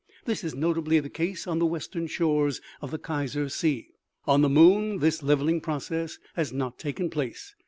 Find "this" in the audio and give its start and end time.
0.25-0.43, 4.97-5.21